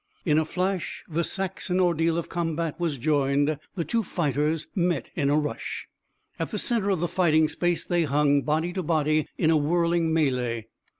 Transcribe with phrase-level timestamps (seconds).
[0.25, 3.59] In a flash the Saxon ordeal of combat was joined.
[3.75, 5.85] The two fighters met in a rush.
[6.39, 10.09] At the center of the fighting space they hung, body to body, in a whirling
[10.11, 10.63] melée.